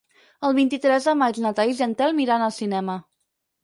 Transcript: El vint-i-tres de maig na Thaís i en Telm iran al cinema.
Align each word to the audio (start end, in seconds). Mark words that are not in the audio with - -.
El 0.47 0.55
vint-i-tres 0.59 1.05
de 1.11 1.15
maig 1.21 1.39
na 1.45 1.53
Thaís 1.61 1.85
i 1.85 1.89
en 1.89 1.97
Telm 2.03 2.27
iran 2.29 2.51
al 2.51 2.59
cinema. 2.61 3.03